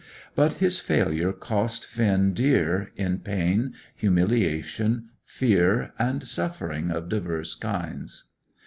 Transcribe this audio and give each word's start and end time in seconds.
But 0.33 0.53
his 0.53 0.79
failure 0.79 1.31
cost 1.31 1.85
Finn 1.85 2.33
dear, 2.33 2.91
in 2.95 3.19
pain, 3.19 3.75
humiliation, 3.95 5.09
fear, 5.25 5.93
and 5.99 6.23
suffering 6.23 6.89
of 6.89 7.07
diverse 7.07 7.53
kinds. 7.53 8.23